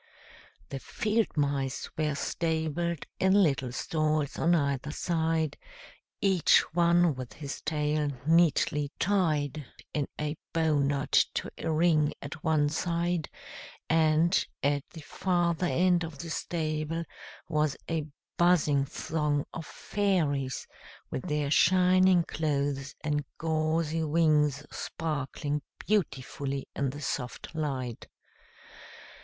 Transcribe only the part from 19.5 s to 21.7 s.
of fairies, with their